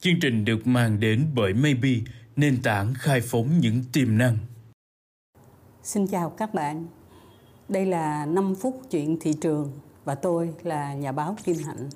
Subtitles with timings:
[0.00, 1.90] Chương trình được mang đến bởi Maybe,
[2.36, 4.36] nền tảng khai phóng những tiềm năng.
[5.82, 6.86] Xin chào các bạn.
[7.68, 9.72] Đây là 5 phút chuyện thị trường
[10.04, 11.88] và tôi là nhà báo Kim Hạnh.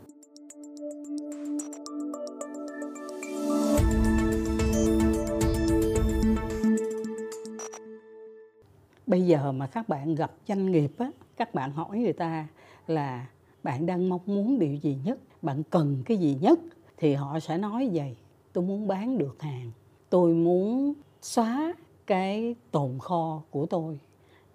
[9.07, 12.49] Bây giờ mà các bạn gặp doanh nghiệp á, các bạn hỏi người ta
[12.87, 13.27] là
[13.63, 16.59] bạn đang mong muốn điều gì nhất, bạn cần cái gì nhất
[17.03, 18.17] thì họ sẽ nói vậy,
[18.53, 19.71] tôi muốn bán được hàng.
[20.11, 21.75] Tôi muốn xóa
[22.07, 23.99] cái tồn kho của tôi.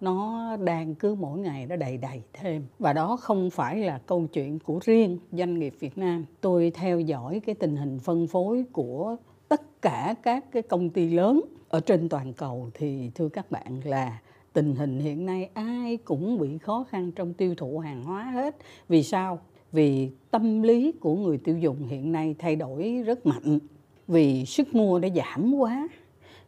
[0.00, 2.66] Nó đang cứ mỗi ngày nó đầy đầy thêm.
[2.78, 6.24] Và đó không phải là câu chuyện của riêng doanh nghiệp Việt Nam.
[6.40, 9.16] Tôi theo dõi cái tình hình phân phối của
[9.48, 13.80] tất cả các cái công ty lớn ở trên toàn cầu thì, thưa các bạn,
[13.84, 14.18] là
[14.52, 18.56] tình hình hiện nay ai cũng bị khó khăn trong tiêu thụ hàng hóa hết.
[18.88, 19.38] Vì sao?
[19.72, 23.58] Vì tâm lý của người tiêu dùng hiện nay thay đổi rất mạnh.
[24.08, 25.88] Vì sức mua đã giảm quá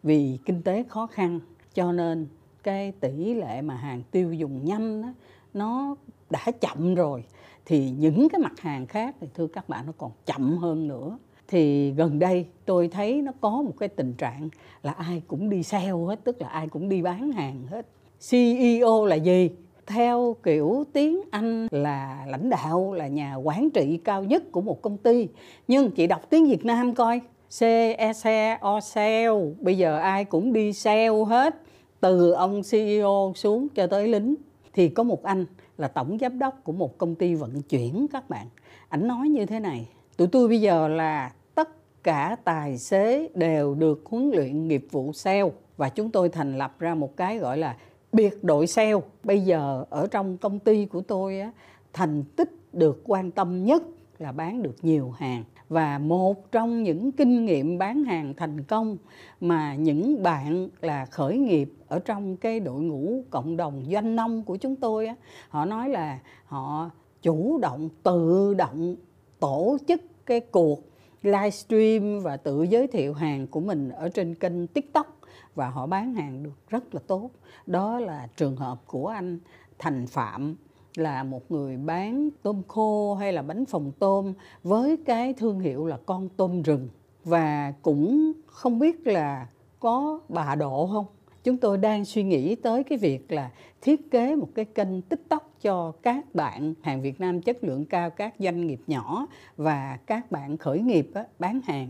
[0.03, 1.41] vì kinh tế khó khăn
[1.75, 2.27] cho nên
[2.63, 5.09] cái tỷ lệ mà hàng tiêu dùng nhanh đó,
[5.55, 5.97] nó
[6.31, 7.25] đã chậm rồi.
[7.67, 11.19] Thì những cái mặt hàng khác thì thưa các bạn nó còn chậm hơn nữa.
[11.49, 14.49] Thì gần đây tôi thấy nó có một cái tình trạng
[14.83, 17.87] là ai cũng đi sale hết tức là ai cũng đi bán hàng hết.
[18.31, 19.51] CEO là gì?
[19.91, 24.83] Theo kiểu tiếng Anh là lãnh đạo, là nhà quản trị cao nhất của một
[24.83, 25.29] công ty.
[25.69, 27.21] Nhưng chị đọc tiếng Việt Nam coi.
[27.61, 28.25] C E C,
[28.61, 29.29] O sale
[29.61, 31.63] bây giờ ai cũng đi sale hết,
[32.01, 34.35] từ ông CEO xuống cho tới lính.
[34.73, 35.45] Thì có một anh
[35.79, 38.47] là tổng giám đốc của một công ty vận chuyển các bạn.
[38.89, 43.75] Ảnh nói như thế này, tụi tôi bây giờ là tất cả tài xế đều
[43.75, 47.59] được huấn luyện nghiệp vụ sale và chúng tôi thành lập ra một cái gọi
[47.59, 47.77] là
[48.13, 49.01] biệt đội sale.
[49.25, 51.53] Bây giờ ở trong công ty của tôi á,
[51.93, 53.83] thành tích được quan tâm nhất
[54.19, 55.45] là bán được nhiều hàng.
[55.69, 58.97] Và một trong những kinh nghiệm bán hàng thành công
[59.41, 64.43] mà những bạn là khởi nghiệp ở trong cái đội ngũ cộng đồng doanh nông
[64.43, 65.15] của chúng tôi á,
[65.49, 66.91] họ nói là họ
[67.23, 68.97] chủ động tự động
[69.41, 70.83] tổ chức cái cuộc
[71.23, 75.20] livestream và tự giới thiệu hàng của mình ở trên kênh tiktok
[75.61, 77.31] và họ bán hàng được rất là tốt.
[77.67, 79.39] Đó là trường hợp của anh
[79.79, 80.57] thành phạm
[80.97, 84.33] là một người bán tôm khô hay là bánh phồng tôm
[84.63, 86.89] với cái thương hiệu là con tôm rừng.
[87.25, 89.47] Và cũng không biết là
[89.81, 91.07] có bà độ không?
[91.45, 93.51] Chúng tôi đang suy nghĩ tới cái việc là
[93.81, 98.11] thiết kế một cái kênh tiktok cho các bạn hàng việt nam chất lượng cao
[98.11, 101.89] các doanh nghiệp nhỏ và các bạn khởi nghiệp á, bán hàng.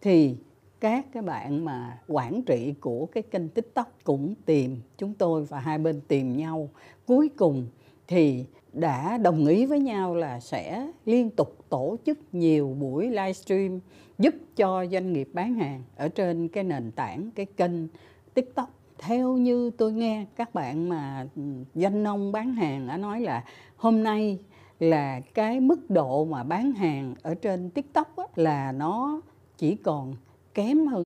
[0.00, 0.36] Thì
[0.80, 5.60] các cái bạn mà quản trị của cái kênh tiktok cũng tìm chúng tôi và
[5.60, 6.68] hai bên tìm nhau.
[7.06, 7.66] Cuối cùng
[8.08, 13.80] thì đã đồng ý với nhau là sẽ liên tục tổ chức nhiều buổi livestream
[14.18, 17.88] giúp cho doanh nghiệp bán hàng ở trên cái nền tảng cái kênh
[18.34, 18.70] tiktok.
[18.98, 21.42] Theo như tôi nghe các bạn mà ừ,
[21.74, 23.44] doanh nông bán hàng đã nói là
[23.76, 24.38] hôm nay
[24.78, 29.20] là cái mức độ mà bán hàng ở trên tiktok là nó
[29.56, 30.14] chỉ còn
[30.54, 31.02] kém hơn.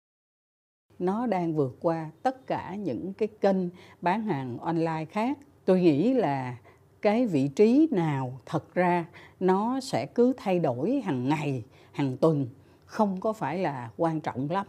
[0.99, 3.57] Nó đang vượt qua tất cả những cái kênh
[4.03, 5.39] bán hàng online khác.
[5.65, 6.59] Tôi nghĩ là
[7.03, 9.07] cái vị trí nào thật ra
[9.41, 12.47] nó sẽ cứ thay đổi hàng ngày, hàng tuần,
[12.85, 14.67] không có phải là quan trọng lắm.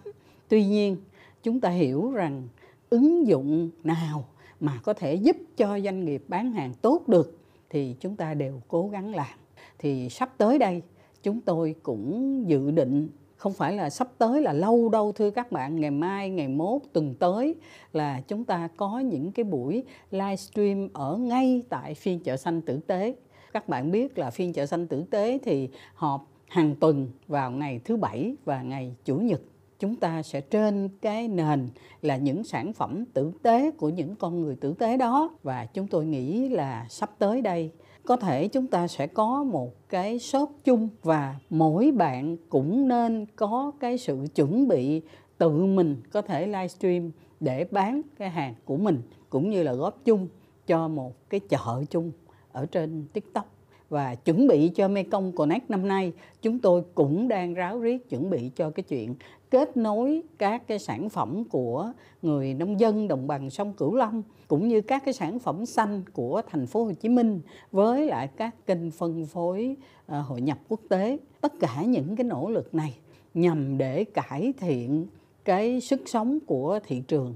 [0.48, 0.98] Tuy nhiên,
[1.44, 2.48] chúng ta hiểu rằng
[2.90, 4.26] ứng dụng nào
[4.60, 8.62] mà có thể giúp cho doanh nghiệp bán hàng tốt được thì chúng ta đều
[8.68, 9.38] cố gắng làm.
[9.78, 10.82] Thì sắp tới đây,
[11.24, 15.52] chúng tôi cũng dự định không phải là sắp tới, là lâu đâu, thưa các
[15.52, 15.80] bạn.
[15.80, 17.56] Ngày mai, ngày mốt, tuần tới
[17.94, 22.80] là chúng ta có những cái buổi livestream ở ngay tại phiên chợ xanh tử
[22.88, 23.16] tế.
[23.54, 27.80] Các bạn biết là phiên chợ xanh tử tế thì họp hàng tuần vào ngày
[27.86, 29.42] thứ bảy và ngày chủ nhật.
[29.80, 31.70] Chúng ta sẽ trên cái nền
[32.02, 35.38] là những sản phẩm tử tế của những con người tử tế đó.
[35.44, 37.72] Và chúng tôi nghĩ là sắp tới đây
[38.06, 43.26] có thể chúng ta sẽ có một cái shop chung và mỗi bạn cũng nên
[43.36, 45.02] có cái sự chuẩn bị
[45.38, 50.06] tự mình có thể livestream để bán cái hàng của mình, cũng như là góp
[50.06, 50.28] chung
[50.68, 52.12] cho một cái chợ chung
[52.52, 53.55] ở trên TikTok
[53.90, 58.30] và chuẩn bị cho Mekong Connect năm nay, chúng tôi cũng đang ráo riết chuẩn
[58.30, 59.16] bị cho cái chuyện
[59.50, 61.92] kết nối các cái sản phẩm của
[62.22, 66.04] người nông dân đồng bằng sông Cửu Long, cũng như các cái sản phẩm xanh
[66.14, 67.42] của thành phố Hồ Chí Minh
[67.72, 71.18] với lại các kênh phân phối ờ, hội nhập quốc tế.
[71.42, 72.98] Tất cả những cái nỗ lực này
[73.34, 75.08] nhằm để cải thiện
[75.46, 77.36] cái sức sống của thị trường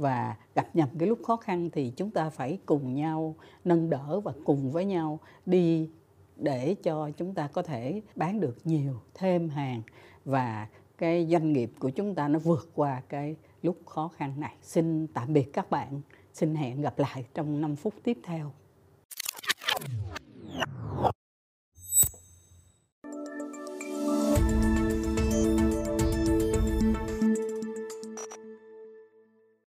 [0.00, 4.20] và gặp nhầm cái lúc khó khăn thì chúng ta phải cùng nhau nâng đỡ
[4.20, 5.90] và cùng với nhau đi
[6.36, 9.82] để cho chúng ta có thể bán được nhiều, thêm hàng.
[10.24, 10.68] Và
[10.98, 14.54] cái doanh nghiệp của chúng ta nó vượt qua cái lúc khó khăn này.
[14.62, 16.00] Xin tạm biệt các bạn.
[16.32, 18.52] Xin hẹn gặp lại trong 5 phút tiếp theo.